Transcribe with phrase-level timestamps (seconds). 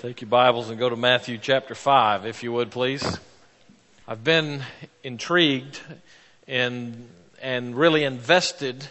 [0.00, 3.18] Take your Bibles and go to Matthew chapter 5, if you would, please.
[4.06, 4.62] I've been
[5.02, 5.80] intrigued
[6.46, 7.08] in,
[7.42, 8.86] and really invested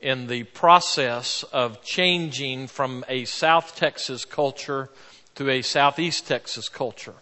[0.00, 4.90] in the process of changing from a South Texas culture
[5.34, 7.14] to a Southeast Texas culture.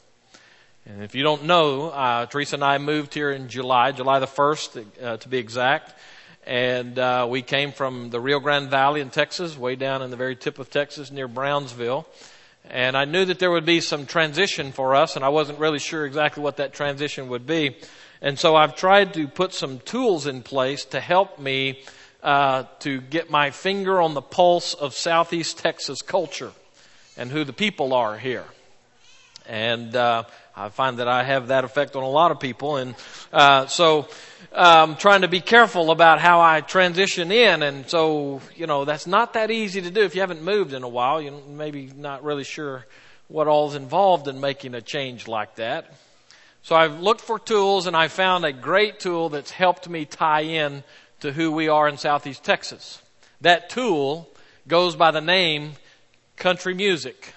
[0.84, 4.26] And if you don't know, uh, Teresa and I moved here in July, July the
[4.26, 5.98] 1st uh, to be exact.
[6.46, 10.18] And uh, we came from the Rio Grande Valley in Texas, way down in the
[10.18, 12.06] very tip of Texas near Brownsville.
[12.70, 15.79] And I knew that there would be some transition for us, and I wasn't really
[15.79, 17.76] sure exactly what that transition would be.
[18.21, 21.82] And so I've tried to put some tools in place to help me
[22.22, 26.52] uh, to get my finger on the pulse of Southeast Texas culture
[27.16, 28.44] and who the people are here.
[29.46, 30.22] And uh,
[30.57, 32.77] I find that I have that effect on a lot of people.
[32.77, 32.94] And
[33.33, 34.06] uh, so
[34.55, 37.62] um, trying to be careful about how I transition in.
[37.62, 40.83] And so, you know, that's not that easy to do if you haven't moved in
[40.83, 41.20] a while.
[41.20, 42.86] You're maybe not really sure
[43.28, 45.92] what all's involved in making a change like that.
[46.62, 50.42] So I've looked for tools and I found a great tool that's helped me tie
[50.42, 50.84] in
[51.20, 53.02] to who we are in Southeast Texas.
[53.40, 54.28] That tool
[54.68, 55.72] goes by the name
[56.36, 57.34] country music.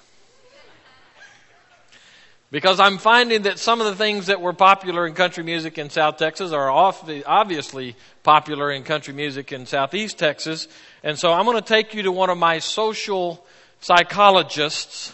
[2.51, 5.89] Because I'm finding that some of the things that were popular in country music in
[5.89, 10.67] South Texas are obviously popular in country music in Southeast Texas.
[11.03, 13.45] And so I'm going to take you to one of my social
[13.81, 15.11] psychologists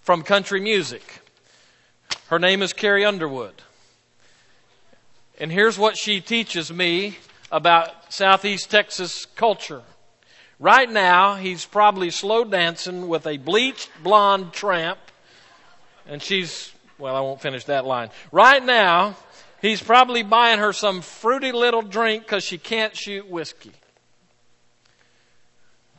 [0.00, 1.02] from country music.
[2.26, 3.62] Her name is Carrie Underwood.
[5.38, 7.18] And here's what she teaches me
[7.50, 9.82] about Southeast Texas culture.
[10.60, 14.98] Right now, he's probably slow dancing with a bleached blonde tramp,
[16.06, 18.10] and she's well, I won't finish that line.
[18.30, 19.16] Right now,
[19.60, 23.72] he's probably buying her some fruity little drink because she can't shoot whiskey.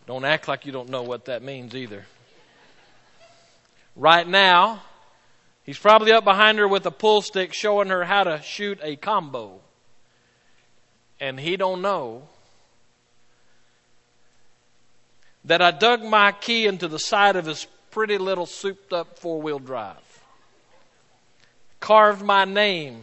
[0.07, 2.05] Don't act like you don't know what that means either.
[3.95, 4.83] Right now,
[5.63, 8.95] he's probably up behind her with a pull stick showing her how to shoot a
[8.95, 9.59] combo.
[11.19, 12.27] And he don't know
[15.45, 19.41] that I dug my key into the side of his pretty little souped up four
[19.41, 19.95] wheel drive
[21.79, 23.01] carved my name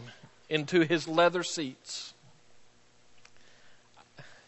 [0.49, 2.13] into his leather seats.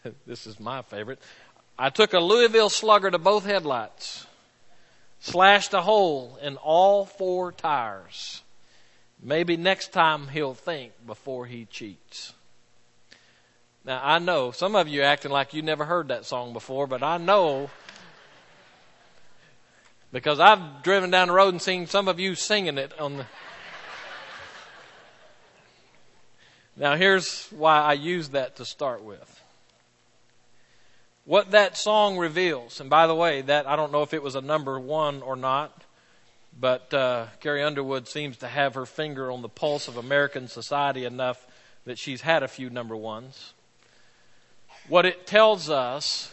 [0.26, 1.18] this is my favorite.
[1.76, 4.24] I took a Louisville slugger to both headlights,
[5.18, 8.44] slashed a hole in all four tires.
[9.20, 12.34] Maybe next time he'll think before he cheats.
[13.84, 17.02] Now I know some of you acting like you never heard that song before, but
[17.02, 17.68] I know
[20.16, 23.26] because I've driven down the road and seen some of you singing it on the
[26.74, 29.42] Now, here's why I use that to start with.
[31.26, 34.36] What that song reveals, and by the way, that I don't know if it was
[34.36, 35.84] a number one or not,
[36.58, 41.04] but uh, Carrie Underwood seems to have her finger on the pulse of American society
[41.04, 41.46] enough
[41.84, 43.52] that she's had a few number ones.
[44.88, 46.32] What it tells us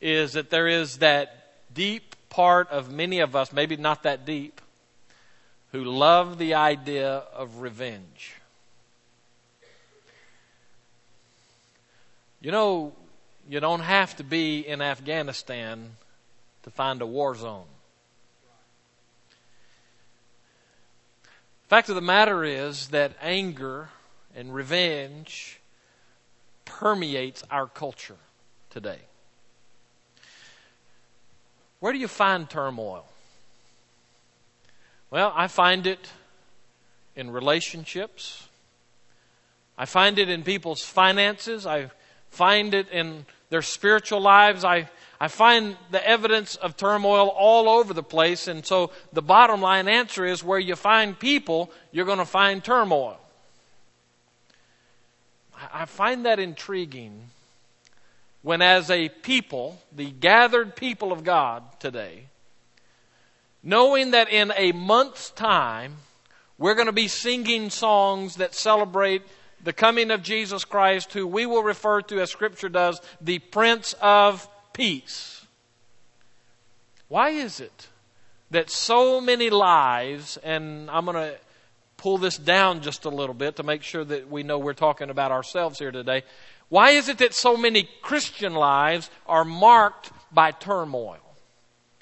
[0.00, 4.60] is that there is that deep part of many of us, maybe not that deep,
[5.72, 8.34] who love the idea of revenge.
[12.40, 12.92] You know,
[13.48, 15.96] you don't have to be in Afghanistan
[16.62, 17.66] to find a war zone.
[21.64, 23.90] The fact of the matter is that anger
[24.34, 25.60] and revenge
[26.64, 28.16] permeates our culture
[28.70, 29.00] today.
[31.80, 33.04] Where do you find turmoil?
[35.10, 36.10] Well, I find it
[37.16, 38.48] in relationships.
[39.76, 41.66] I find it in people's finances.
[41.66, 41.90] I
[42.30, 44.64] find it in their spiritual lives.
[44.64, 44.88] I,
[45.20, 48.48] I find the evidence of turmoil all over the place.
[48.48, 52.62] And so the bottom line answer is where you find people, you're going to find
[52.62, 53.18] turmoil.
[55.72, 57.30] I find that intriguing
[58.42, 62.24] when, as a people, the gathered people of God today,
[63.62, 65.96] knowing that in a month's time,
[66.56, 69.22] we're going to be singing songs that celebrate
[69.62, 73.94] the coming of Jesus Christ, who we will refer to as Scripture does, the Prince
[74.00, 75.44] of Peace.
[77.08, 77.88] Why is it
[78.50, 81.38] that so many lives, and I'm going to
[81.98, 85.10] pull this down just a little bit to make sure that we know we're talking
[85.10, 86.22] about ourselves here today.
[86.68, 91.18] Why is it that so many Christian lives are marked by turmoil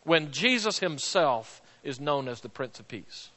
[0.04, 3.30] when Jesus himself is known as the Prince of Peace?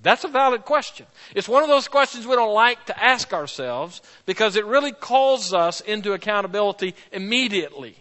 [0.00, 1.06] That's a valid question.
[1.34, 5.52] It's one of those questions we don't like to ask ourselves because it really calls
[5.52, 7.96] us into accountability immediately.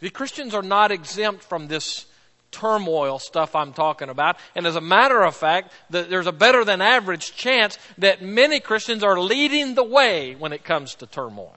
[0.00, 2.06] The Christians are not exempt from this
[2.50, 4.36] turmoil stuff I'm talking about.
[4.54, 9.02] And as a matter of fact, there's a better than average chance that many Christians
[9.02, 11.54] are leading the way when it comes to turmoil.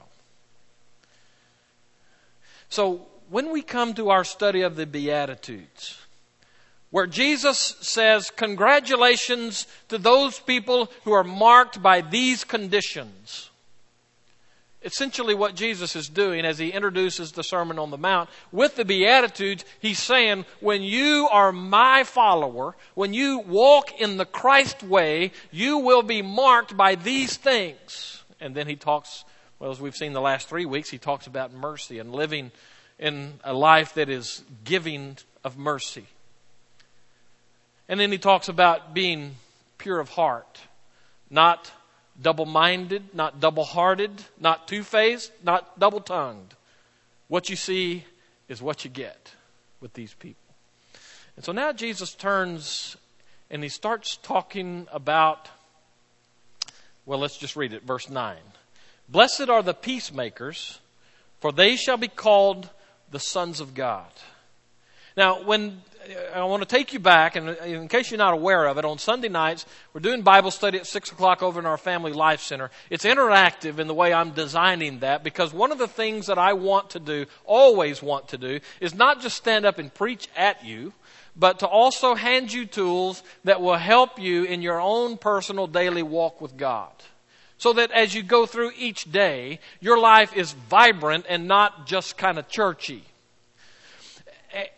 [2.69, 5.99] So when we come to our study of the Beatitudes,
[6.91, 13.48] where Jesus says, Congratulations to those people who are marked by these conditions
[14.81, 18.29] essentially what Jesus is doing as he introduces the Sermon on the Mount.
[18.51, 24.25] With the Beatitudes, he's saying, when you are my follower, when you walk in the
[24.25, 28.23] Christ way, you will be marked by these things.
[28.39, 29.25] And then he talks,
[29.59, 32.51] well, as we've seen the last three weeks, he talks about mercy and living
[32.97, 36.05] in a life that is giving of mercy.
[37.89, 39.35] And then he talks about being
[39.77, 40.59] pure of heart,
[41.29, 41.71] not
[42.21, 46.55] double minded, not double hearted, not two faced, not double tongued.
[47.27, 48.05] What you see
[48.47, 49.33] is what you get
[49.79, 50.55] with these people.
[51.35, 52.97] And so now Jesus turns
[53.49, 55.49] and he starts talking about,
[57.05, 58.37] well, let's just read it, verse 9.
[59.07, 60.79] Blessed are the peacemakers,
[61.39, 62.69] for they shall be called
[63.09, 64.11] the sons of God.
[65.19, 65.81] Now, when
[66.33, 68.77] uh, I want to take you back, and uh, in case you're not aware of
[68.77, 72.13] it, on Sunday nights, we're doing Bible study at 6 o'clock over in our Family
[72.13, 72.71] Life Center.
[72.89, 76.53] It's interactive in the way I'm designing that because one of the things that I
[76.53, 80.63] want to do, always want to do, is not just stand up and preach at
[80.63, 80.93] you,
[81.35, 86.01] but to also hand you tools that will help you in your own personal daily
[86.01, 86.93] walk with God.
[87.57, 92.15] So that as you go through each day, your life is vibrant and not just
[92.15, 93.03] kind of churchy.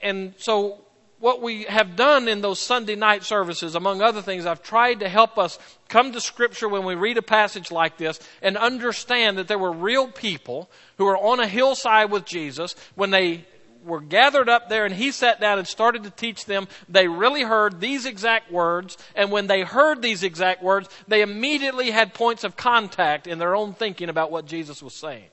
[0.02, 0.82] And so
[1.20, 5.10] what we have done in those Sunday night services, among other things, I've tried to
[5.10, 9.48] help us come to Scripture when we read a passage like this and understand that
[9.48, 13.46] there were real people who were on a hillside with Jesus when they
[13.86, 16.68] were gathered up there and he sat down and started to teach them.
[16.90, 21.92] They really heard these exact words, and when they heard these exact words, they immediately
[21.92, 25.30] had points of contact in their own thinking about what Jesus was saying.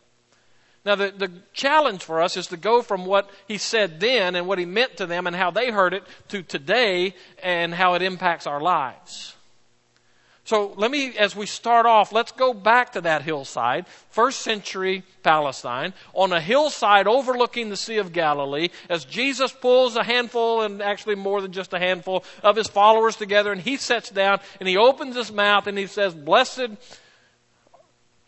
[0.88, 4.46] Now, the, the challenge for us is to go from what he said then and
[4.46, 8.00] what he meant to them and how they heard it to today and how it
[8.00, 9.37] impacts our lives.
[10.44, 15.02] So let me, as we start off, let's go back to that hillside, first century
[15.23, 20.81] Palestine, on a hillside overlooking the Sea of Galilee, as Jesus pulls a handful, and
[20.81, 24.67] actually more than just a handful, of his followers together, and he sits down and
[24.67, 26.70] he opens his mouth and he says, Blessed,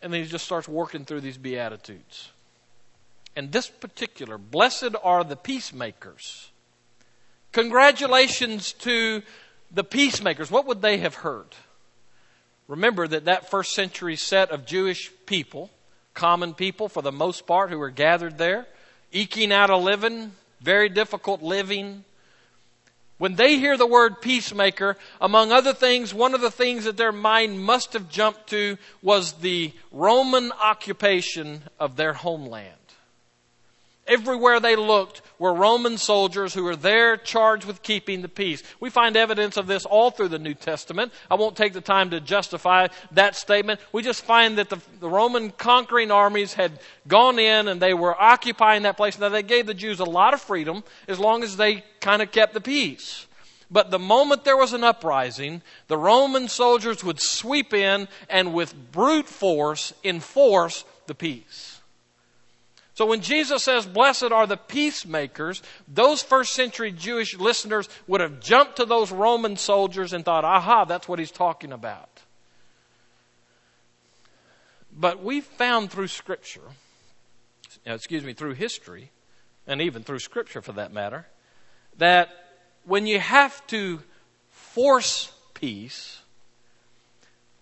[0.03, 2.30] and then he just starts working through these Beatitudes.
[3.35, 6.49] And this particular, blessed are the peacemakers.
[7.51, 9.21] Congratulations to
[9.71, 10.51] the peacemakers.
[10.51, 11.55] What would they have heard?
[12.67, 15.69] Remember that that first century set of Jewish people,
[16.13, 18.67] common people for the most part who were gathered there,
[19.11, 20.31] eking out a living,
[20.61, 22.03] very difficult living.
[23.17, 27.11] When they hear the word peacemaker, among other things, one of the things that their
[27.11, 32.80] mind must have jumped to was the Roman occupation of their homeland.
[34.11, 38.61] Everywhere they looked were Roman soldiers who were there charged with keeping the peace.
[38.81, 41.13] We find evidence of this all through the New Testament.
[41.29, 43.79] I won't take the time to justify that statement.
[43.93, 48.21] We just find that the, the Roman conquering armies had gone in and they were
[48.21, 49.17] occupying that place.
[49.17, 52.33] Now, they gave the Jews a lot of freedom as long as they kind of
[52.33, 53.27] kept the peace.
[53.71, 58.91] But the moment there was an uprising, the Roman soldiers would sweep in and with
[58.91, 61.80] brute force enforce the peace.
[63.01, 68.39] So when Jesus says, Blessed are the peacemakers, those first century Jewish listeners would have
[68.39, 72.21] jumped to those Roman soldiers and thought, aha, that's what he's talking about.
[74.95, 76.61] But we've found through Scripture,
[77.87, 79.09] uh, excuse me, through history,
[79.65, 81.25] and even through Scripture for that matter,
[81.97, 82.29] that
[82.85, 83.99] when you have to
[84.51, 86.21] force peace,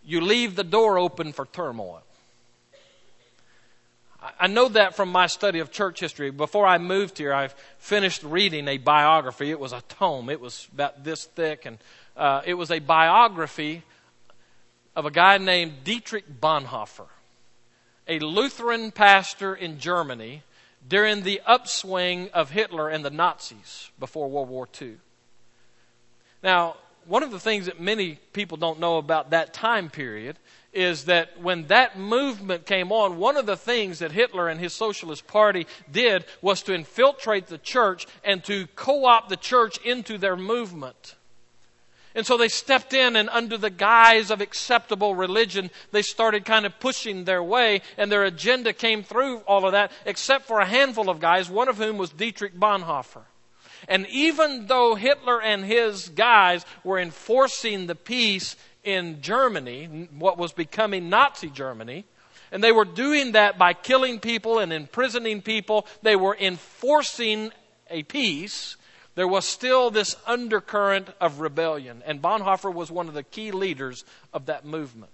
[0.03, 2.03] you leave the door open for turmoil.
[4.39, 6.29] I know that from my study of church history.
[6.29, 9.49] Before I moved here, I finished reading a biography.
[9.49, 10.29] It was a tome.
[10.29, 11.77] It was about this thick, and
[12.17, 13.83] uh, it was a biography
[14.93, 17.07] of a guy named Dietrich Bonhoeffer,
[18.09, 20.43] a Lutheran pastor in Germany
[20.85, 24.97] during the upswing of Hitler and the Nazis before World War II.
[26.43, 30.37] Now, one of the things that many people don't know about that time period
[30.71, 34.73] is that when that movement came on, one of the things that Hitler and his
[34.73, 40.17] Socialist Party did was to infiltrate the church and to co opt the church into
[40.17, 41.15] their movement.
[42.15, 46.65] And so they stepped in, and under the guise of acceptable religion, they started kind
[46.65, 50.65] of pushing their way, and their agenda came through all of that, except for a
[50.65, 53.23] handful of guys, one of whom was Dietrich Bonhoeffer.
[53.87, 60.51] And even though Hitler and his guys were enforcing the peace in Germany, what was
[60.51, 62.05] becoming Nazi Germany,
[62.51, 67.51] and they were doing that by killing people and imprisoning people, they were enforcing
[67.89, 68.75] a peace.
[69.15, 74.03] There was still this undercurrent of rebellion, and Bonhoeffer was one of the key leaders
[74.33, 75.11] of that movement.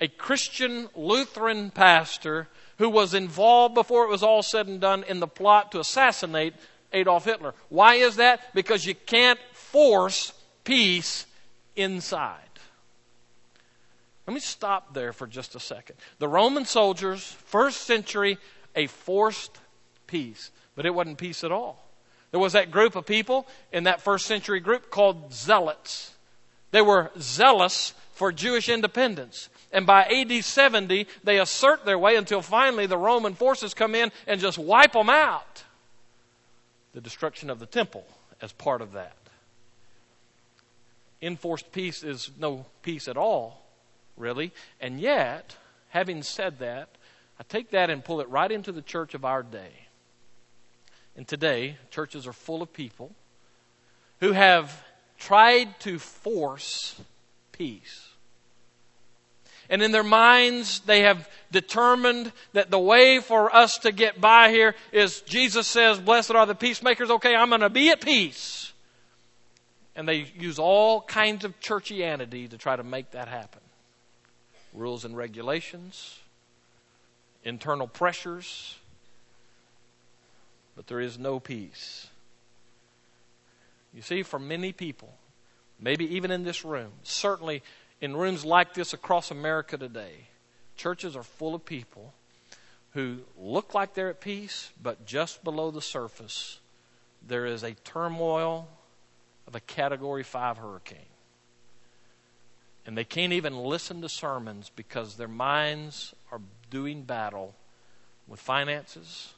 [0.00, 2.48] A Christian Lutheran pastor
[2.78, 6.54] who was involved before it was all said and done in the plot to assassinate
[6.92, 7.54] Adolf Hitler.
[7.68, 8.52] Why is that?
[8.54, 10.32] Because you can't force
[10.64, 11.26] peace
[11.76, 12.40] inside.
[14.26, 15.96] Let me stop there for just a second.
[16.18, 18.38] The Roman soldiers, first century,
[18.76, 19.58] a forced
[20.06, 21.84] peace, but it wasn't peace at all.
[22.30, 26.14] There was that group of people in that first century group called zealots.
[26.70, 29.48] They were zealous for Jewish independence.
[29.72, 34.12] And by AD 70, they assert their way until finally the Roman forces come in
[34.26, 35.64] and just wipe them out.
[36.92, 38.04] The destruction of the temple
[38.40, 39.16] as part of that.
[41.20, 43.61] Enforced peace is no peace at all,
[44.16, 44.52] really.
[44.80, 45.56] And yet,
[45.88, 46.88] having said that,
[47.38, 49.86] I take that and pull it right into the church of our day.
[51.16, 53.14] And today, churches are full of people
[54.20, 54.84] who have
[55.18, 57.00] tried to force
[57.50, 58.08] peace.
[59.68, 64.50] And in their minds, they have determined that the way for us to get by
[64.50, 67.10] here is Jesus says, Blessed are the peacemakers.
[67.10, 68.72] Okay, I'm going to be at peace.
[69.94, 73.60] And they use all kinds of churchianity to try to make that happen
[74.72, 76.18] rules and regulations,
[77.44, 78.76] internal pressures,
[80.76, 82.08] but there is no peace.
[83.92, 85.12] You see, for many people,
[85.78, 87.62] maybe even in this room, certainly
[88.00, 90.28] in rooms like this across America today,
[90.76, 92.14] churches are full of people
[92.92, 96.60] who look like they're at peace, but just below the surface,
[97.26, 98.68] there is a turmoil
[99.46, 100.98] of a Category 5 hurricane.
[102.84, 107.54] And they can't even listen to sermons because their minds are doing battle
[108.26, 109.34] with finances,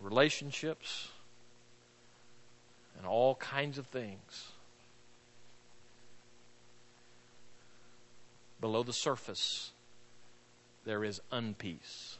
[0.00, 1.08] relationships,
[2.96, 4.52] and all kinds of things.
[8.60, 9.72] below the surface,
[10.84, 12.16] there is unpeace.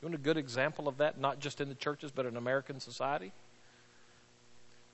[0.00, 2.80] You want a good example of that, not just in the churches, but in American
[2.80, 3.32] society?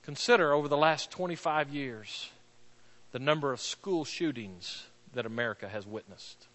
[0.03, 2.29] Consider over the last 25 years
[3.11, 6.47] the number of school shootings that America has witnessed.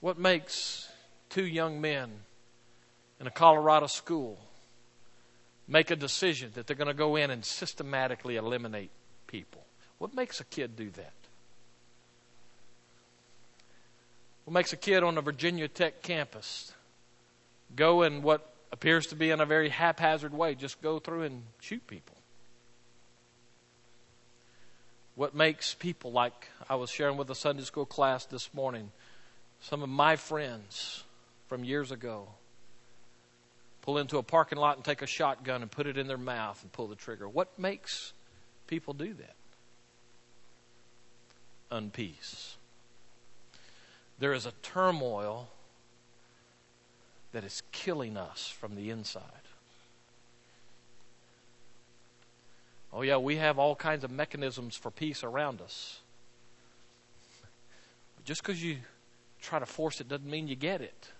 [0.00, 0.88] What makes
[1.30, 2.10] two young men
[3.20, 4.38] in a Colorado school
[5.66, 8.90] make a decision that they're going to go in and systematically eliminate
[9.26, 9.64] people?
[9.98, 11.12] What makes a kid do that?
[14.44, 16.72] What makes a kid on a Virginia Tech campus
[17.74, 21.42] go in what appears to be in a very haphazard way, just go through and
[21.60, 22.15] shoot people?
[25.16, 28.92] What makes people like I was sharing with a Sunday school class this morning,
[29.60, 31.02] some of my friends
[31.48, 32.28] from years ago
[33.82, 36.62] pull into a parking lot and take a shotgun and put it in their mouth
[36.62, 37.28] and pull the trigger.
[37.28, 38.12] What makes
[38.66, 39.36] people do that?
[41.70, 42.54] unpeace.
[44.18, 45.48] There is a turmoil
[47.32, 49.22] that is killing us from the inside.
[52.92, 56.00] Oh, yeah, we have all kinds of mechanisms for peace around us.
[58.16, 58.78] But just because you
[59.40, 61.10] try to force it doesn't mean you get it.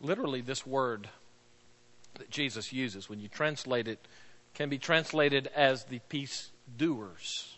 [0.00, 1.08] Literally, this word
[2.14, 3.98] that Jesus uses, when you translate it,
[4.54, 7.56] can be translated as the peace doers.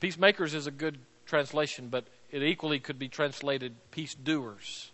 [0.00, 4.90] Peacemakers is a good translation, but it equally could be translated peace doers.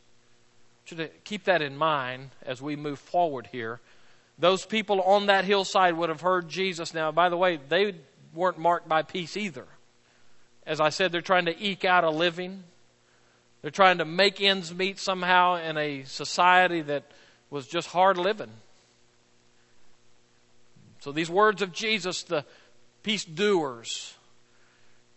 [0.85, 3.81] Should keep that in mind as we move forward here.
[4.38, 6.95] Those people on that hillside would have heard Jesus.
[6.95, 7.95] Now, by the way, they
[8.33, 9.66] weren't marked by peace either.
[10.66, 12.62] As I said, they're trying to eke out a living.
[13.62, 17.04] They're trying to make ends meet somehow in a society that
[17.50, 18.50] was just hard living.
[21.00, 22.45] So these words of Jesus, the
[23.02, 24.14] peace doers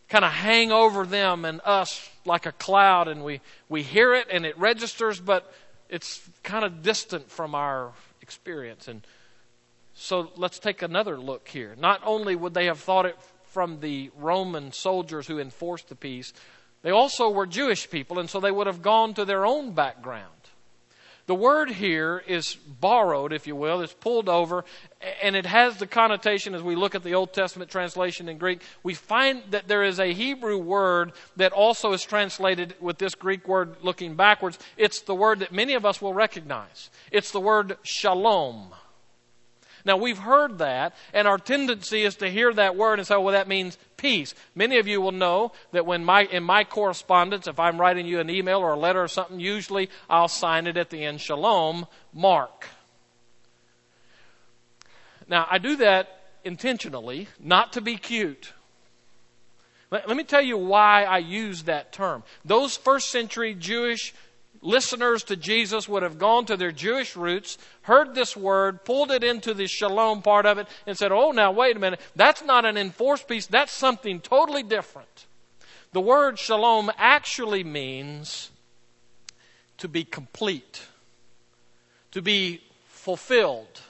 [0.09, 4.27] kind of hang over them and us like a cloud and we, we hear it
[4.29, 5.49] and it registers but
[5.89, 8.87] it's kind of distant from our experience.
[8.87, 9.05] And
[9.93, 11.75] so let's take another look here.
[11.77, 13.17] Not only would they have thought it
[13.51, 16.31] from the roman soldiers who enforced the peace
[16.83, 20.40] they also were jewish people and so they would have gone to their own background
[21.27, 24.65] The word here is borrowed, if you will, it's pulled over,
[25.21, 28.61] and it has the connotation as we look at the Old Testament translation in Greek.
[28.83, 33.47] We find that there is a Hebrew word that also is translated with this Greek
[33.47, 34.59] word looking backwards.
[34.77, 36.89] It's the word that many of us will recognize.
[37.11, 38.73] It's the word shalom.
[39.85, 43.33] Now, we've heard that, and our tendency is to hear that word and say, well,
[43.33, 44.33] that means peace.
[44.55, 48.19] Many of you will know that when my, in my correspondence, if I'm writing you
[48.19, 51.87] an email or a letter or something, usually I'll sign it at the end, Shalom,
[52.13, 52.67] Mark.
[55.27, 58.53] Now, I do that intentionally, not to be cute.
[59.91, 62.23] Let, let me tell you why I use that term.
[62.43, 64.13] Those first century Jewish
[64.61, 69.23] listeners to Jesus would have gone to their Jewish roots, heard this word, pulled it
[69.23, 71.99] into the shalom part of it, and said, Oh, now wait a minute.
[72.15, 73.47] That's not an enforced peace.
[73.47, 75.25] That's something totally different.
[75.93, 78.51] The word shalom actually means
[79.77, 80.83] to be complete,
[82.11, 83.81] to be fulfilled.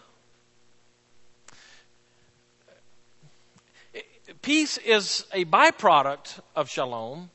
[4.41, 7.29] Peace is a byproduct of shalom,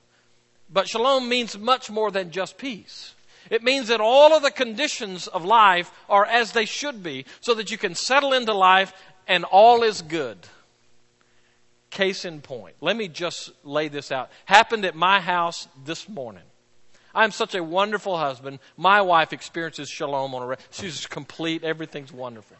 [0.68, 3.14] but shalom means much more than just peace.
[3.50, 7.54] It means that all of the conditions of life are as they should be so
[7.54, 8.92] that you can settle into life
[9.26, 10.38] and all is good.
[11.90, 12.76] Case in point.
[12.80, 14.30] Let me just lay this out.
[14.44, 16.42] Happened at my house this morning.
[17.14, 18.58] I'm such a wonderful husband.
[18.76, 22.56] My wife experiences shalom on a re- she's complete, everything's wonderful.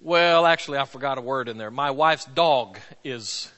[0.00, 1.70] Well, actually I forgot a word in there.
[1.70, 3.50] My wife's dog is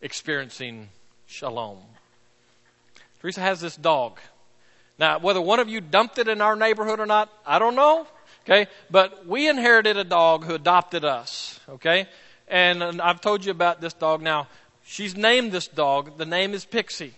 [0.00, 0.88] experiencing
[1.26, 1.78] shalom.
[3.24, 4.20] Teresa has this dog.
[4.98, 8.06] Now, whether one of you dumped it in our neighborhood or not, I don't know.
[8.44, 11.58] Okay, but we inherited a dog who adopted us.
[11.66, 12.06] Okay,
[12.48, 14.20] and, and I've told you about this dog.
[14.20, 14.48] Now,
[14.84, 16.18] she's named this dog.
[16.18, 17.14] The name is Pixie.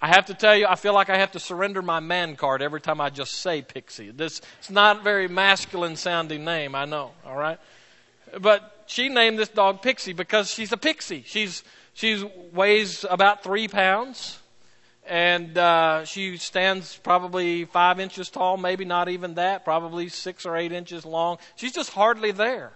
[0.00, 2.62] I have to tell you, I feel like I have to surrender my man card
[2.62, 4.12] every time I just say Pixie.
[4.12, 7.10] This it's not a very masculine sounding name, I know.
[7.26, 7.58] All right,
[8.40, 11.22] but she named this dog Pixie because she's a pixie.
[11.26, 12.24] She's she
[12.54, 14.38] weighs about three pounds
[15.08, 20.56] and uh, she stands probably five inches tall, maybe not even that, probably six or
[20.56, 21.38] eight inches long.
[21.56, 22.72] She's just hardly there.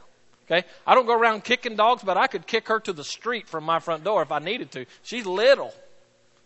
[0.47, 3.49] Okay, I don't go around kicking dogs, but I could kick her to the street
[3.49, 4.87] from my front door if I needed to.
[5.03, 5.73] She's little.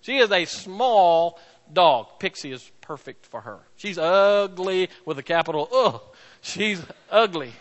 [0.02, 1.38] She is a small
[1.72, 2.18] dog.
[2.18, 3.60] Pixie is perfect for her.
[3.76, 6.02] She's ugly with a capital Ugh.
[6.42, 7.52] She's ugly.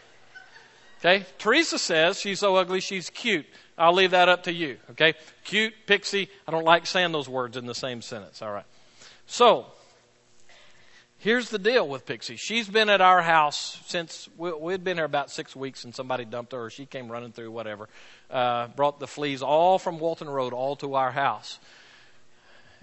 [1.04, 1.26] Okay?
[1.38, 3.46] Teresa says she's so ugly she's cute.
[3.78, 4.78] I'll leave that up to you.
[4.92, 5.16] Okay?
[5.44, 6.30] Cute, pixie.
[6.48, 8.42] I don't like saying those words in the same sentence.
[8.42, 8.66] All right.
[9.26, 9.66] So,
[11.20, 12.38] here's the deal with Pixie.
[12.38, 16.24] She's been at our house since we, we'd been here about six weeks and somebody
[16.24, 17.90] dumped her or she came running through, whatever.
[18.30, 21.60] Uh, brought the fleas all from Walton Road all to our house.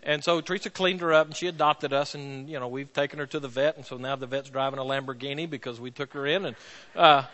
[0.03, 3.19] And so Teresa cleaned her up and she adopted us and, you know, we've taken
[3.19, 6.13] her to the vet and so now the vet's driving a Lamborghini because we took
[6.15, 6.57] her in and,
[6.97, 7.25] uh,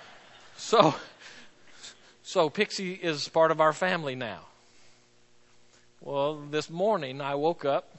[0.56, 0.94] so,
[2.22, 4.40] so Pixie is part of our family now.
[6.00, 7.96] Well, this morning I woke up.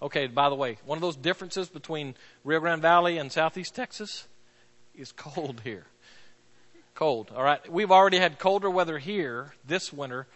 [0.00, 4.26] Okay, by the way, one of those differences between Rio Grande Valley and Southeast Texas
[4.94, 5.86] is cold here.
[6.94, 7.70] Cold, all right?
[7.70, 10.26] We've already had colder weather here this winter,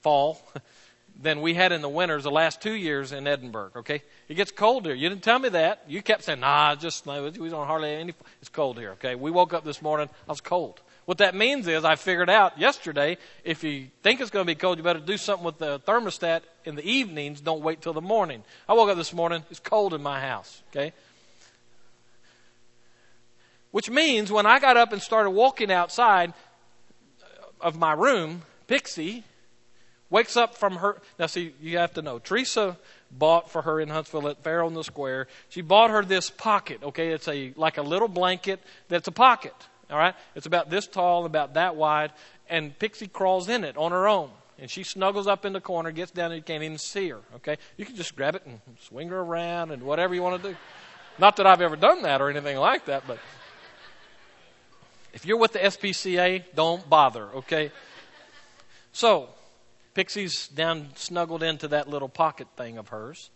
[0.00, 0.42] fall,
[1.20, 4.02] than we had in the winters the last two years in Edinburg, okay?
[4.28, 4.94] It gets cold here.
[4.94, 5.82] You didn't tell me that.
[5.86, 9.14] You kept saying, nah, just, we don't hardly any, it's cold here, okay?
[9.14, 10.80] We woke up this morning, I was cold.
[11.04, 14.54] What that means is I figured out yesterday if you think it's going to be
[14.54, 17.40] cold, you better do something with the thermostat in the evenings.
[17.40, 18.44] Don't wait till the morning.
[18.68, 20.92] I woke up this morning, it's cold in my house, okay?
[23.72, 26.34] Which means when I got up and started walking outside
[27.60, 29.24] of my room, Pixie
[30.10, 31.00] wakes up from her.
[31.18, 32.18] Now, see, you have to know.
[32.18, 32.76] Teresa
[33.10, 35.26] bought for her in Huntsville at Fair on the Square.
[35.48, 36.82] She bought her this pocket.
[36.82, 39.54] Okay, it's a like a little blanket that's a pocket.
[39.92, 40.14] All right?
[40.34, 42.12] It's about this tall, about that wide,
[42.48, 44.30] and Pixie crawls in it on her own.
[44.58, 47.20] And she snuggles up in the corner, gets down, and you can't even see her.
[47.36, 47.58] Okay?
[47.76, 50.56] You can just grab it and swing her around and whatever you want to do.
[51.18, 53.18] Not that I've ever done that or anything like that, but
[55.12, 57.70] if you're with the SPCA, don't bother, okay?
[58.92, 59.28] So,
[59.94, 63.30] Pixie's down snuggled into that little pocket thing of hers.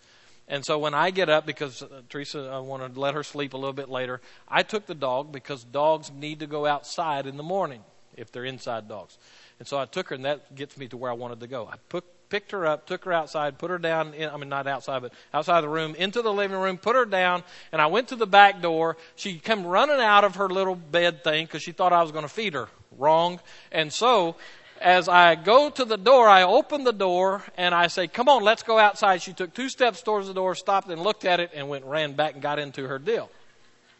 [0.48, 3.54] And so when I get up, because uh, Teresa, I want to let her sleep
[3.54, 7.36] a little bit later, I took the dog because dogs need to go outside in
[7.36, 7.82] the morning
[8.16, 9.18] if they're inside dogs.
[9.58, 11.66] And so I took her, and that gets me to where I wanted to go.
[11.66, 14.66] I put, picked her up, took her outside, put her down, in, I mean, not
[14.66, 18.08] outside, but outside the room, into the living room, put her down, and I went
[18.08, 18.96] to the back door.
[19.16, 22.24] She came running out of her little bed thing because she thought I was going
[22.24, 22.68] to feed her.
[22.96, 23.40] Wrong.
[23.72, 24.36] And so
[24.80, 28.42] as I go to the door, I open the door and I say, come on,
[28.42, 29.22] let's go outside.
[29.22, 32.12] She took two steps towards the door, stopped and looked at it and went, ran
[32.12, 33.30] back and got into her deal.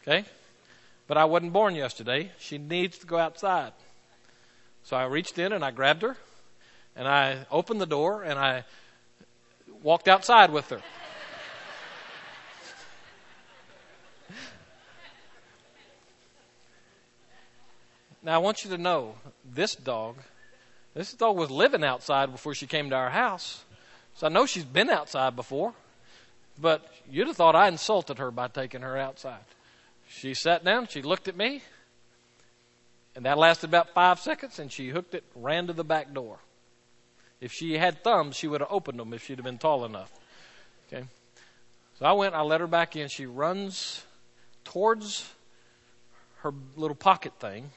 [0.03, 0.25] Okay?
[1.07, 2.31] But I wasn't born yesterday.
[2.39, 3.73] She needs to go outside.
[4.83, 6.15] So I reached in and I grabbed her
[6.95, 8.63] and I opened the door and I
[9.83, 10.81] walked outside with her.
[18.23, 20.17] now I want you to know this dog,
[20.97, 23.63] this dog was living outside before she came to our house.
[24.15, 25.73] So I know she's been outside before,
[26.59, 29.45] but you'd have thought I insulted her by taking her outside.
[30.09, 31.61] She sat down, she looked at me,
[33.15, 36.39] and that lasted about five seconds, and she hooked it, ran to the back door.
[37.39, 40.11] If she had thumbs, she would have opened them if she'd have been tall enough.
[40.87, 41.05] Okay.
[41.99, 43.07] So I went, I let her back in.
[43.07, 44.03] She runs
[44.63, 45.31] towards
[46.37, 47.71] her little pocket thing.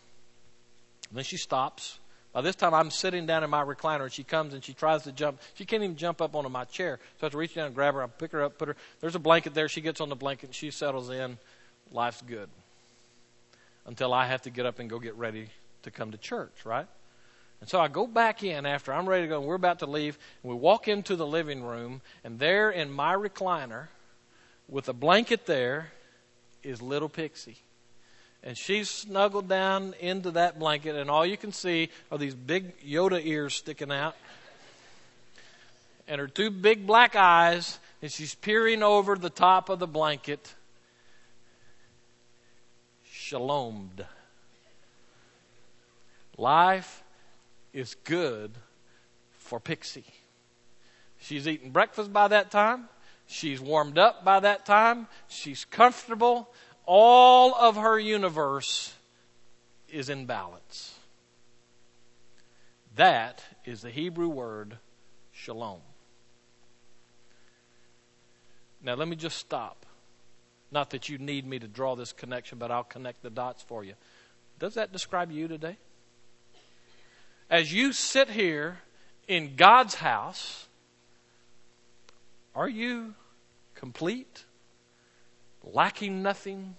[1.09, 2.00] And then she stops.
[2.33, 5.03] By this time, I'm sitting down in my recliner, and she comes and she tries
[5.03, 5.41] to jump.
[5.55, 7.01] She can't even jump up onto my chair.
[7.19, 8.03] So I have to reach down and grab her.
[8.03, 8.77] I pick her up, put her.
[9.01, 9.69] There's a blanket there.
[9.69, 11.39] She gets on the blanket, and she settles in.
[11.91, 12.49] Life's good.
[13.85, 15.49] Until I have to get up and go get ready
[15.83, 16.87] to come to church, right?
[17.61, 19.87] And so I go back in after I'm ready to go, and we're about to
[19.87, 23.89] leave, and we walk into the living room, and there in my recliner,
[24.69, 25.91] with a blanket there,
[26.63, 27.59] is little Pixie.
[28.43, 32.81] And she's snuggled down into that blanket, and all you can see are these big
[32.81, 34.17] Yoda ears sticking out,
[36.09, 40.55] and her two big black eyes, and she's peering over the top of the blanket.
[43.13, 44.07] Shalomed.
[46.39, 47.03] Life
[47.75, 48.53] is good
[49.33, 50.07] for Pixie.
[51.21, 52.89] She's eaten breakfast by that time.
[53.27, 55.07] She's warmed up by that time.
[55.29, 56.49] She's comfortable.
[56.93, 58.93] All of her universe
[59.89, 60.99] is in balance.
[62.97, 64.77] That is the Hebrew word
[65.31, 65.83] shalom.
[68.83, 69.87] Now, let me just stop.
[70.73, 73.85] Not that you need me to draw this connection, but I'll connect the dots for
[73.85, 73.95] you.
[74.59, 75.77] Does that describe you today?
[77.51, 78.79] as you sit here
[79.27, 80.67] in God's house,
[82.55, 83.15] are you
[83.75, 84.45] complete,
[85.65, 86.77] lacking nothing,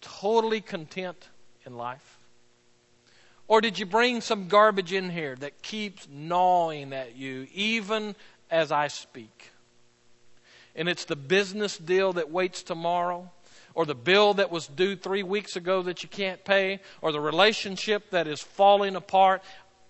[0.00, 1.28] totally content
[1.64, 2.18] in life?
[3.46, 8.14] Or did you bring some garbage in here that keeps gnawing at you even
[8.50, 9.52] as I speak?
[10.76, 13.30] And it's the business deal that waits tomorrow
[13.78, 17.20] or the bill that was due three weeks ago that you can't pay, or the
[17.20, 19.40] relationship that is falling apart.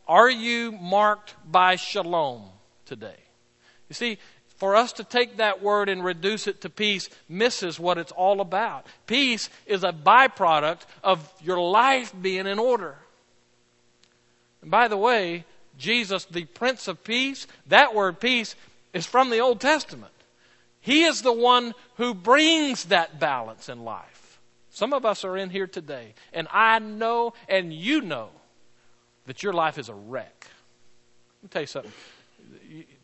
[0.07, 2.43] Are you marked by shalom
[2.85, 3.17] today?
[3.89, 4.19] You see,
[4.59, 8.41] for us to take that word and reduce it to peace misses what it's all
[8.41, 8.87] about.
[9.07, 12.97] Peace is a byproduct of your life being in order.
[14.61, 15.45] And by the way,
[15.79, 18.57] Jesus, the Prince of Peace, that word peace
[18.93, 20.13] is from the Old Testament.
[20.81, 24.41] He is the one who brings that balance in life.
[24.71, 28.31] Some of us are in here today, and I know and you know
[29.27, 30.47] that your life is a wreck.
[31.37, 31.93] Let me tell you something.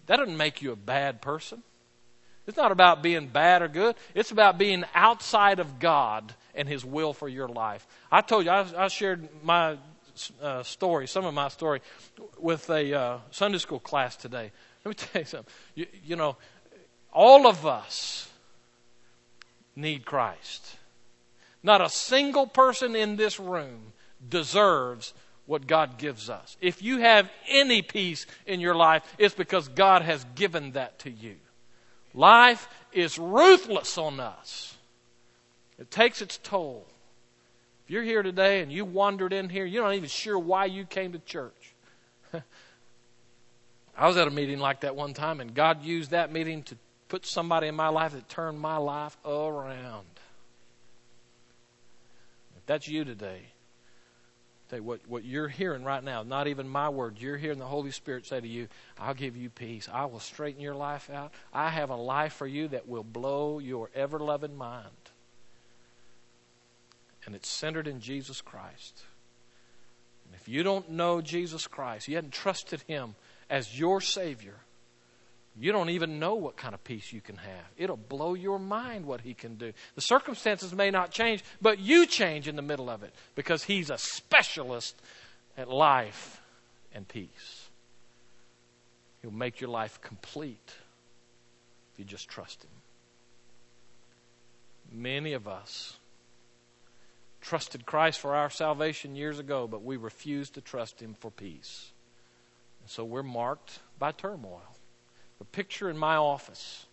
[0.07, 1.63] That doesn't make you a bad person.
[2.47, 3.97] It's not about being bad or good.
[4.15, 7.87] It's about being outside of God and His will for your life.
[8.13, 9.79] I told you, I, I shared my
[10.43, 11.81] uh, story, some of my story,
[12.39, 14.53] with a uh, Sunday school class today.
[14.85, 15.53] Let me tell you something.
[15.75, 16.37] You, you know,
[17.13, 18.29] all of us
[19.75, 20.77] need Christ.
[21.63, 23.93] Not a single person in this room
[24.29, 25.15] deserves
[25.47, 26.57] what God gives us.
[26.61, 31.11] If you have any peace in your life, it's because God has given that to
[31.11, 31.37] you.
[32.15, 34.77] Life is ruthless on us.
[35.79, 36.87] It takes its toll.
[37.85, 40.85] If you're here today and you wandered in here, you're not even sure why you
[40.85, 41.75] came to church.
[43.97, 46.77] I was at a meeting like that one time, and God used that meeting to
[47.09, 50.07] put somebody in my life that turned my life around.
[52.57, 53.43] If that's you today,
[54.71, 58.27] what, what you're hearing right now, not even my words, you're hearing the Holy Spirit
[58.27, 59.89] say to you, I'll give you peace.
[59.93, 61.33] I will straighten your life out.
[61.53, 64.89] I have a life for you that will blow your ever loving mind.
[67.27, 69.05] And it's centered in Jesus Christ.
[70.27, 73.15] And if you don't know Jesus Christ, you haven't trusted Him
[73.49, 74.57] as your Savior,
[75.57, 77.65] you don't even know what kind of peace you can have.
[77.77, 79.73] It'll blow your mind what he can do.
[79.95, 83.91] The circumstances may not change, but you change in the middle of it because he's
[83.91, 85.01] a specialist
[85.57, 86.41] at life
[86.93, 87.69] and peace.
[89.23, 90.75] He'll make your life complete
[91.93, 92.71] if you just trust him.
[94.91, 95.99] Many of us
[97.41, 101.93] trusted Christ for our salvation years ago, but we refused to trust him for peace.
[102.81, 104.74] And So we're marked by turmoil.
[105.39, 106.87] The picture in my office.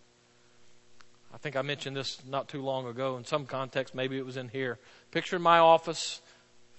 [1.32, 4.36] I think I mentioned this not too long ago in some context, maybe it was
[4.36, 4.78] in here.
[5.10, 6.20] Picture in my office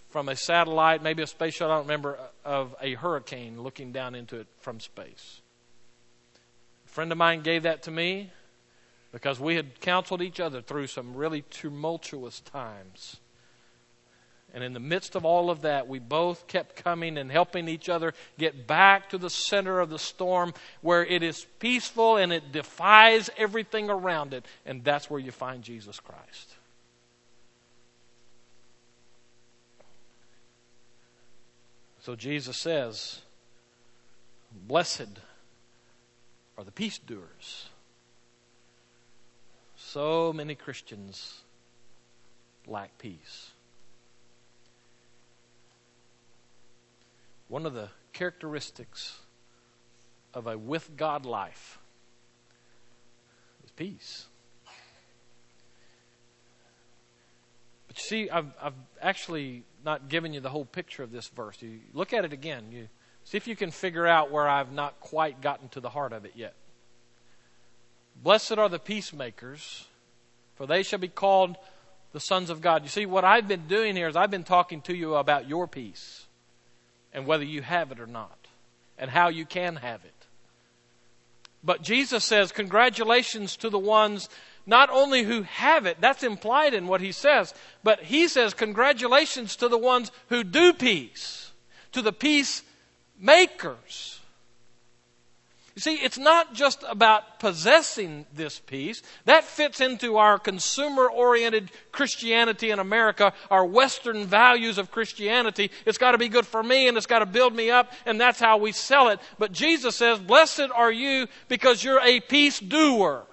[0.09, 4.13] from a satellite, maybe a space shuttle, I don't remember, of a hurricane looking down
[4.13, 5.41] into it from space.
[6.85, 8.29] A friend of mine gave that to me
[9.11, 13.17] because we had counseled each other through some really tumultuous times.
[14.53, 17.89] And in the midst of all of that, we both kept coming and helping each
[17.89, 22.51] other get back to the center of the storm where it is peaceful and it
[22.51, 24.45] defies everything around it.
[24.65, 26.55] And that's where you find Jesus Christ.
[32.01, 33.21] So Jesus says,
[34.67, 35.19] Blessed
[36.57, 37.69] are the peace doers.
[39.77, 41.41] So many Christians
[42.67, 43.52] lack peace.
[47.53, 49.15] One of the characteristics
[50.33, 51.77] of a with God life
[53.63, 54.25] is peace.
[57.87, 61.61] But you see, I've, I've actually not given you the whole picture of this verse.
[61.61, 62.71] You look at it again.
[62.71, 62.87] You
[63.23, 66.25] see if you can figure out where I've not quite gotten to the heart of
[66.25, 66.55] it yet.
[68.23, 69.85] Blessed are the peacemakers,
[70.55, 71.57] for they shall be called
[72.13, 72.81] the sons of God.
[72.81, 75.67] You see, what I've been doing here is I've been talking to you about your
[75.67, 76.25] peace
[77.13, 78.37] and whether you have it or not
[78.97, 80.13] and how you can have it.
[81.63, 84.29] But Jesus says, Congratulations to the ones
[84.65, 89.55] not only who have it, that's implied in what he says, but he says, Congratulations
[89.57, 91.51] to the ones who do peace,
[91.91, 94.19] to the peacemakers.
[95.75, 99.01] You see, it's not just about possessing this peace.
[99.25, 105.71] That fits into our consumer oriented Christianity in America, our Western values of Christianity.
[105.87, 108.21] It's got to be good for me and it's got to build me up, and
[108.21, 109.19] that's how we sell it.
[109.39, 113.25] But Jesus says, Blessed are you because you're a peace doer.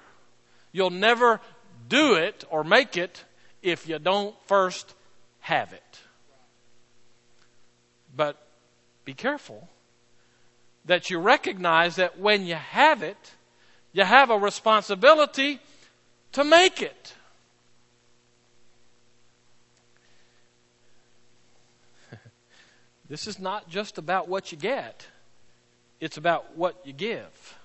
[0.73, 1.43] You'll never
[1.89, 3.23] do it or make it
[3.61, 4.95] if you don't first
[5.41, 6.01] have it.
[8.17, 8.39] But
[9.05, 9.69] be careful
[10.85, 13.33] that you recognize that when you have it,
[13.93, 15.61] you have a responsibility
[16.33, 17.15] to make it.
[23.09, 25.07] this is not just about what you get,
[26.01, 27.57] it's about what you give.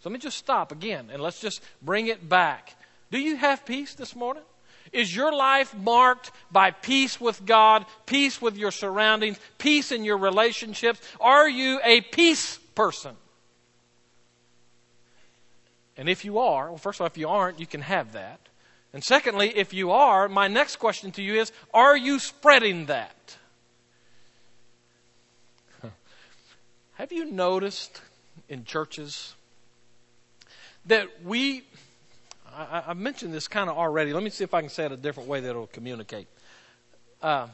[0.00, 2.74] So let me just stop again and let's just bring it back.
[3.12, 4.42] Do you have peace this morning?
[4.92, 10.18] Is your life marked by peace with God, peace with your surroundings, peace in your
[10.18, 11.00] relationships?
[11.18, 13.16] Are you a peace person?
[15.96, 18.40] And if you are, well, first of all, if you aren't, you can have that.
[18.92, 23.36] And secondly, if you are, my next question to you is Are you spreading that?
[26.94, 28.02] Have you noticed
[28.48, 29.34] in churches
[30.86, 31.64] that we
[32.54, 34.12] I, I mentioned this kind of already.
[34.12, 36.28] Let me see if I can say it a different way that it'll communicate.
[37.20, 37.48] Uh,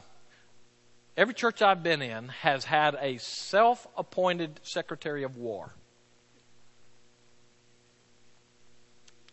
[1.15, 5.73] every church I've been in has had a self appointed secretary of war.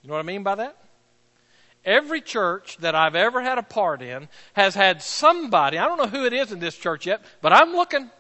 [0.03, 0.77] You know what I mean by that?
[1.85, 6.07] Every church that I've ever had a part in has had somebody, I don't know
[6.07, 8.11] who it is in this church yet, but I'm looking.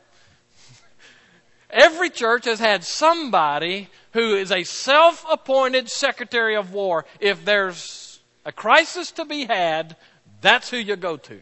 [1.70, 7.04] Every church has had somebody who is a self appointed secretary of war.
[7.20, 9.96] If there's a crisis to be had,
[10.40, 11.40] that's who you go to.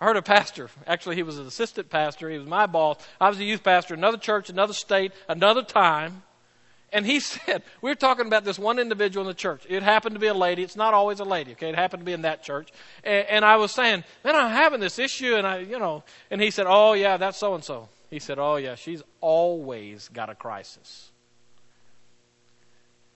[0.00, 2.28] I heard a pastor, actually, he was an assistant pastor.
[2.28, 2.98] He was my boss.
[3.20, 6.22] I was a youth pastor, another church, another state, another time.
[6.92, 9.64] And he said, we were talking about this one individual in the church.
[9.68, 10.62] It happened to be a lady.
[10.62, 11.70] It's not always a lady, okay?
[11.70, 12.70] It happened to be in that church.
[13.02, 15.36] And, and I was saying, man, I'm having this issue.
[15.36, 17.88] And I, you know, and he said, oh, yeah, that's so and so.
[18.14, 21.10] He said, Oh, yeah, she's always got a crisis.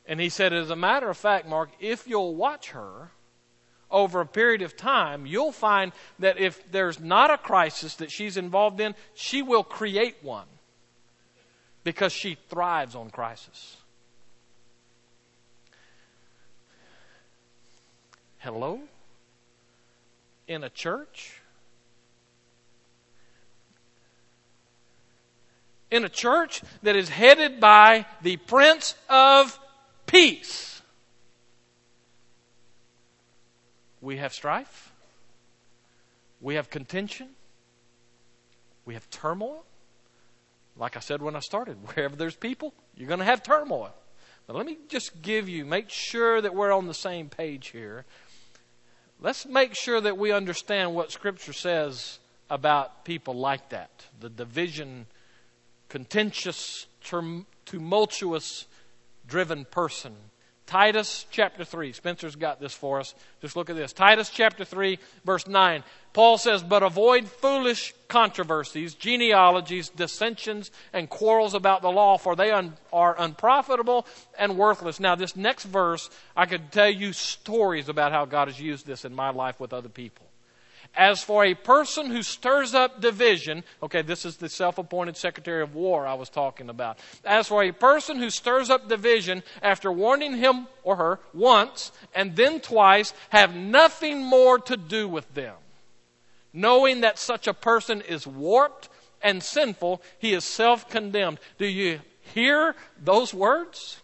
[0.06, 3.12] And he said, As a matter of fact, Mark, if you'll watch her
[3.92, 8.36] over a period of time, you'll find that if there's not a crisis that she's
[8.36, 10.48] involved in, she will create one
[11.84, 13.76] because she thrives on crisis.
[18.38, 18.80] Hello?
[20.48, 21.37] In a church?
[25.90, 29.58] In a church that is headed by the Prince of
[30.06, 30.82] Peace.
[34.00, 34.92] We have strife.
[36.40, 37.28] We have contention.
[38.84, 39.64] We have turmoil.
[40.76, 43.92] Like I said when I started, wherever there's people, you're going to have turmoil.
[44.46, 48.06] But let me just give you, make sure that we're on the same page here.
[49.20, 55.06] Let's make sure that we understand what Scripture says about people like that, the division
[55.88, 56.86] contentious,
[57.64, 58.66] tumultuous,
[59.26, 60.14] driven person.
[60.68, 61.94] Titus chapter 3.
[61.94, 63.14] Spencer's got this for us.
[63.40, 63.94] Just look at this.
[63.94, 65.82] Titus chapter 3, verse 9.
[66.12, 72.50] Paul says, But avoid foolish controversies, genealogies, dissensions, and quarrels about the law, for they
[72.50, 74.06] un- are unprofitable
[74.38, 75.00] and worthless.
[75.00, 79.06] Now, this next verse, I could tell you stories about how God has used this
[79.06, 80.27] in my life with other people.
[80.98, 85.62] As for a person who stirs up division, okay, this is the self appointed Secretary
[85.62, 86.98] of War I was talking about.
[87.24, 92.34] As for a person who stirs up division after warning him or her once and
[92.34, 95.54] then twice, have nothing more to do with them.
[96.52, 98.88] Knowing that such a person is warped
[99.22, 101.38] and sinful, he is self condemned.
[101.58, 102.00] Do you
[102.34, 104.00] hear those words?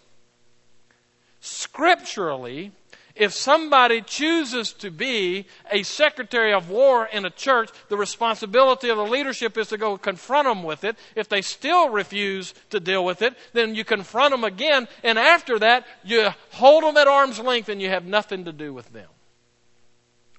[1.40, 2.70] Scripturally,
[3.16, 8.96] if somebody chooses to be a secretary of war in a church, the responsibility of
[8.96, 10.96] the leadership is to go confront them with it.
[11.14, 15.60] If they still refuse to deal with it, then you confront them again, and after
[15.60, 19.08] that, you hold them at arm's length and you have nothing to do with them.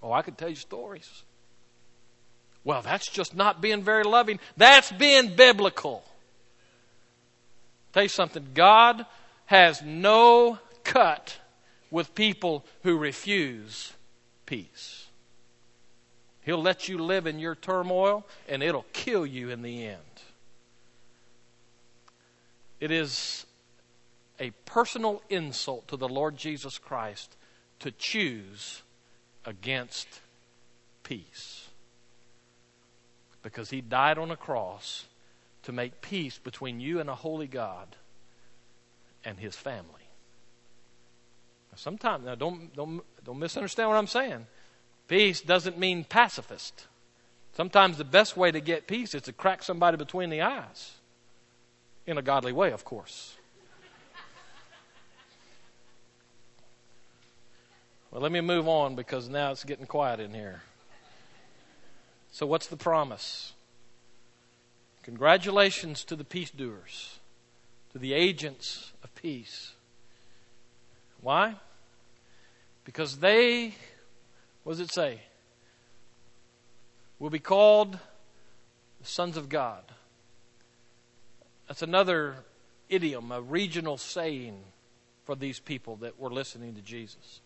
[0.03, 1.23] Oh, I could tell you stories.
[2.65, 4.39] Well, that's just not being very loving.
[4.57, 6.03] That's being biblical.
[7.93, 9.05] Tell you something, God
[9.45, 11.37] has no cut
[11.91, 13.93] with people who refuse
[14.45, 15.07] peace.
[16.41, 19.99] He'll let you live in your turmoil and it'll kill you in the end.
[22.79, 23.45] It is
[24.39, 27.35] a personal insult to the Lord Jesus Christ
[27.79, 28.83] to choose
[29.45, 30.07] against
[31.03, 31.69] peace.
[33.41, 35.05] Because he died on a cross
[35.63, 37.95] to make peace between you and a holy God
[39.23, 40.04] and his family.
[41.75, 44.47] Sometimes, now don't, don't, don't misunderstand what I'm saying.
[45.07, 46.87] Peace doesn't mean pacifist.
[47.53, 50.93] Sometimes the best way to get peace is to crack somebody between the eyes.
[52.07, 53.35] In a godly way, of course.
[58.11, 60.61] Well, let me move on because now it's getting quiet in here.
[62.31, 63.51] So, what's the promise?
[65.03, 67.19] Congratulations to the peace doers,
[67.91, 69.73] to the agents of peace.
[71.21, 71.55] Why?
[72.83, 73.73] Because they,
[74.63, 75.21] what does it say?
[77.19, 79.83] Will be called the sons of God.
[81.67, 82.35] That's another
[82.89, 84.59] idiom, a regional saying
[85.23, 87.41] for these people that were listening to Jesus.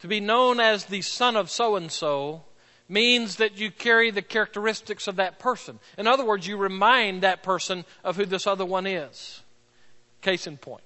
[0.00, 2.42] To be known as the son of so and so
[2.88, 5.78] means that you carry the characteristics of that person.
[5.96, 9.42] In other words, you remind that person of who this other one is.
[10.22, 10.84] Case in point,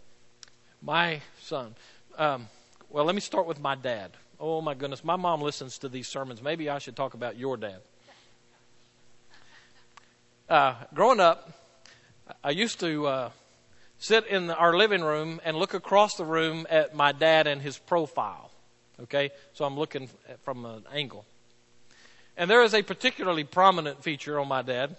[0.83, 1.75] my son.
[2.21, 2.49] Um,
[2.91, 4.11] well, let me start with my dad.
[4.39, 5.03] Oh, my goodness.
[5.03, 6.43] My mom listens to these sermons.
[6.43, 7.79] Maybe I should talk about your dad.
[10.47, 11.51] Uh, growing up,
[12.45, 13.31] I used to uh,
[13.99, 17.79] sit in our living room and look across the room at my dad and his
[17.79, 18.51] profile.
[19.05, 19.31] Okay?
[19.55, 20.11] So I'm looking
[20.43, 21.25] from an angle.
[22.37, 24.95] And there is a particularly prominent feature on my dad.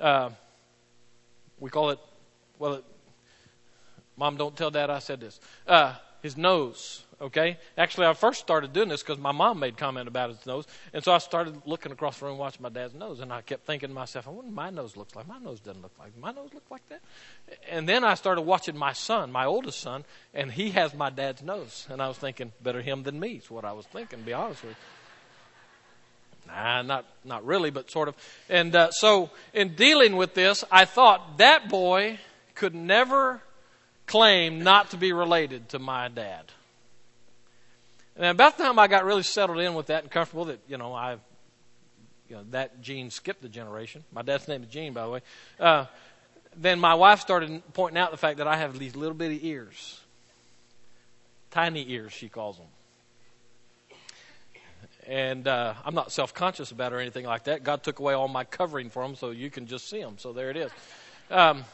[0.00, 0.30] Uh,
[1.60, 1.98] we call it,
[2.58, 2.84] well, it,
[4.16, 5.38] Mom, don't tell dad I said this.
[6.28, 7.06] His nose.
[7.22, 7.56] Okay?
[7.78, 10.66] Actually, I first started doing this because my mom made comment about his nose.
[10.92, 13.20] And so I started looking across the room watching my dad's nose.
[13.20, 15.26] And I kept thinking to myself, I wonder my nose looks like.
[15.26, 16.14] My nose doesn't look like.
[16.18, 17.00] My nose looks like that.
[17.70, 21.42] And then I started watching my son, my oldest son, and he has my dad's
[21.42, 21.86] nose.
[21.88, 24.34] And I was thinking, better him than me is what I was thinking, to be
[24.34, 26.52] honest with you.
[26.52, 28.16] Nah, not, not really, but sort of.
[28.50, 32.18] And uh, so in dealing with this, I thought that boy
[32.54, 33.40] could never
[34.08, 36.44] claim not to be related to my dad.
[38.16, 40.76] And about the time I got really settled in with that and comfortable that, you
[40.76, 41.18] know, I,
[42.28, 44.02] you know, that gene skipped the generation.
[44.12, 45.20] My dad's name is Gene, by the way.
[45.60, 45.86] Uh,
[46.56, 50.00] then my wife started pointing out the fact that I have these little bitty ears.
[51.52, 52.66] Tiny ears, she calls them.
[55.06, 57.62] And uh, I'm not self conscious about it or anything like that.
[57.62, 60.16] God took away all my covering for them so you can just see them.
[60.18, 60.70] So there it is.
[61.30, 61.64] Um,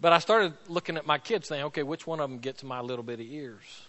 [0.00, 2.80] but I started looking at my kids saying, okay, which one of them gets my
[2.80, 3.86] little bitty ears?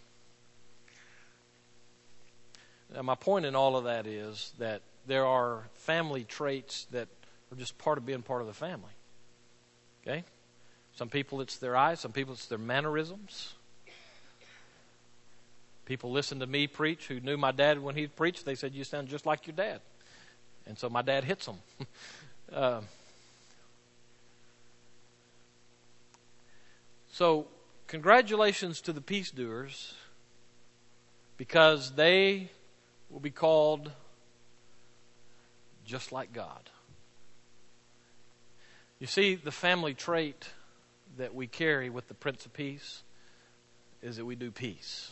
[2.95, 7.07] And my point in all of that is that there are family traits that
[7.51, 8.91] are just part of being part of the family.
[10.01, 10.23] Okay?
[10.95, 13.53] Some people it's their eyes, some people it's their mannerisms.
[15.85, 18.45] People listen to me preach who knew my dad when he preached.
[18.45, 19.81] They said, You sound just like your dad.
[20.67, 21.57] And so my dad hits them.
[22.53, 22.81] uh,
[27.19, 27.47] so,
[27.87, 29.93] congratulations to the peace doers
[31.35, 32.49] because they
[33.09, 33.91] will be called
[35.83, 36.69] just like God.
[38.99, 40.47] You see, the family trait
[41.17, 43.03] that we carry with the Prince of Peace
[44.01, 45.11] is that we do peace.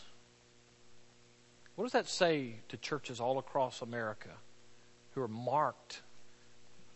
[1.74, 4.30] What does that say to churches all across America
[5.12, 6.00] who are marked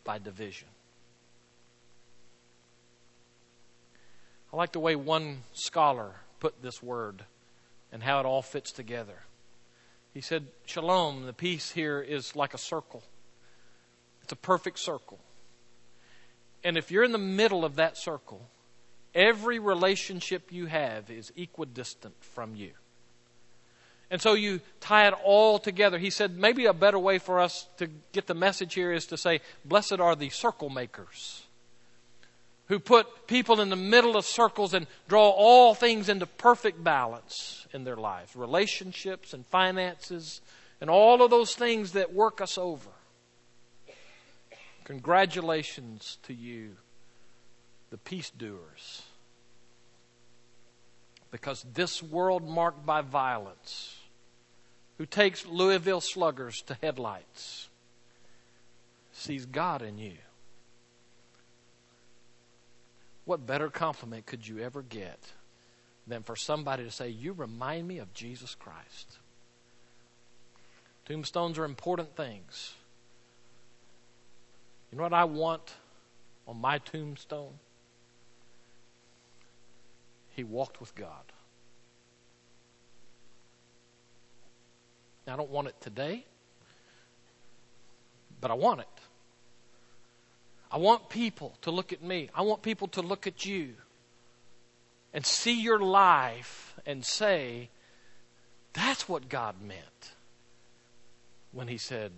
[0.05, 0.69] by division?
[4.53, 7.25] I like the way one scholar put this word
[7.91, 9.23] and how it all fits together.
[10.13, 13.03] He said, Shalom, the peace here is like a circle.
[14.23, 15.19] It's a perfect circle.
[16.65, 18.47] And if you're in the middle of that circle,
[19.15, 22.73] every relationship you have is equidistant from you.
[24.11, 25.99] And so you tie it all together.
[25.99, 29.17] He said maybe a better way for us to get the message here is to
[29.17, 31.47] say, Blessed are the circle makers
[32.73, 37.66] who put people in the middle of circles and draw all things into perfect balance
[37.75, 40.41] in their lives relationships and finances
[40.81, 42.89] and all of those things that work us over.
[44.85, 46.79] Congratulations to you,
[47.91, 49.03] the peace doers.
[51.31, 53.99] Because this world marked by violence,
[54.97, 57.68] who takes Louisville sluggers to headlights,
[59.12, 60.16] sees God in you.
[63.25, 65.18] What better compliment could you ever get
[66.07, 69.18] than for somebody to say, You remind me of Jesus Christ?
[71.05, 72.75] Tombstones are important things.
[74.91, 75.75] You know what I want
[76.47, 77.59] on my tombstone?
[80.31, 81.25] He walked with God.
[85.27, 86.27] I don't want it today,
[88.41, 89.02] but I want it.
[90.73, 92.31] I want people to look at me.
[92.35, 93.75] I want people to look at you
[95.12, 97.68] and see your life and say,
[98.73, 100.12] that's what God meant
[101.53, 102.11] when He said,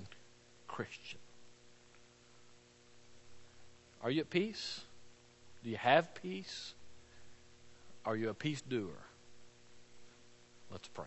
[0.69, 1.19] Christian.
[4.05, 4.83] Are you at peace?
[5.65, 6.75] Do you have peace?
[8.07, 9.03] Are you a peace doer?
[10.71, 11.07] Let's pray.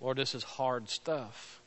[0.00, 1.60] Lord, this is hard stuff.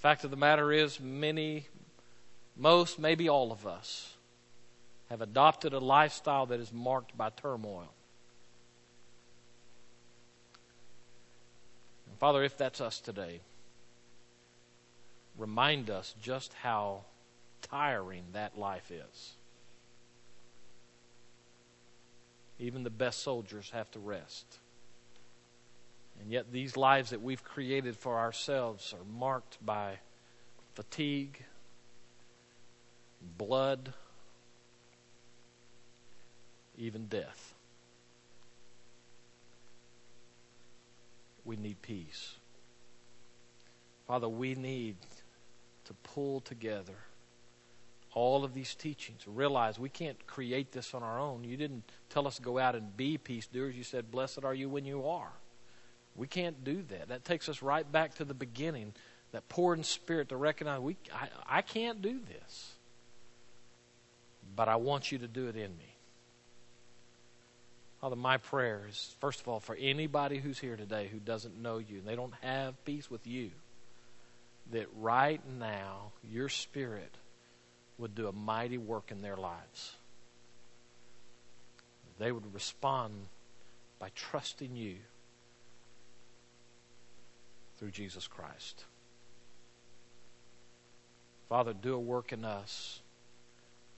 [0.00, 1.66] Fact of the matter is, many,
[2.56, 4.16] most, maybe all of us
[5.10, 7.92] have adopted a lifestyle that is marked by turmoil.
[12.08, 13.40] And Father, if that's us today,
[15.36, 17.02] remind us just how
[17.60, 19.32] tiring that life is.
[22.58, 24.60] Even the best soldiers have to rest.
[26.20, 29.98] And yet, these lives that we've created for ourselves are marked by
[30.74, 31.42] fatigue,
[33.38, 33.94] blood,
[36.76, 37.54] even death.
[41.44, 42.34] We need peace.
[44.06, 44.96] Father, we need
[45.84, 46.96] to pull together
[48.12, 49.22] all of these teachings.
[49.26, 51.44] Realize we can't create this on our own.
[51.44, 53.74] You didn't tell us to go out and be peace doers.
[53.74, 55.32] You said, Blessed are you when you are.
[56.20, 57.08] We can't do that.
[57.08, 58.92] That takes us right back to the beginning,
[59.32, 62.72] that poor in spirit to recognize we, I, I can't do this.
[64.54, 65.96] But I want you to do it in me.
[68.02, 71.78] Father, my prayer is, first of all, for anybody who's here today who doesn't know
[71.78, 73.50] you and they don't have peace with you,
[74.72, 77.14] that right now your spirit
[77.96, 79.94] would do a mighty work in their lives.
[82.18, 83.14] They would respond
[83.98, 84.96] by trusting you
[87.80, 88.84] through Jesus Christ.
[91.48, 93.00] Father, do a work in us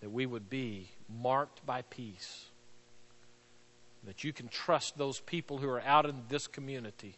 [0.01, 0.89] that we would be
[1.21, 2.47] marked by peace.
[4.05, 7.17] That you can trust those people who are out in this community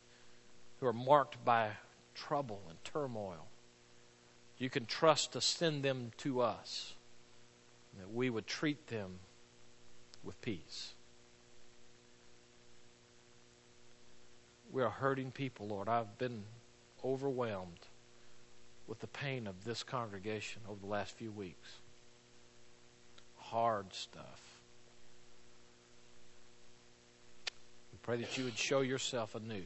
[0.81, 1.71] who are marked by
[2.15, 3.47] trouble and turmoil.
[4.59, 6.95] You can trust to send them to us.
[7.99, 9.19] That we would treat them
[10.23, 10.95] with peace.
[14.75, 15.89] We are hurting people, Lord.
[15.89, 16.43] I've been
[17.05, 17.79] overwhelmed
[18.89, 21.77] with the pain of this congregation over the last few weeks.
[23.37, 24.41] Hard stuff.
[27.93, 29.63] We pray that you would show yourself anew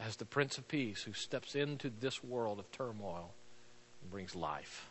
[0.00, 3.34] as the Prince of Peace who steps into this world of turmoil
[4.00, 4.88] and brings life.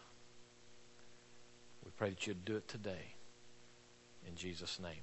[1.83, 3.15] We pray that you'd do it today.
[4.27, 5.01] In Jesus' name.